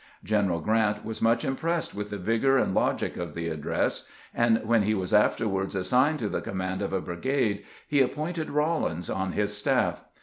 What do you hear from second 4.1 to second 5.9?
and when he was afterward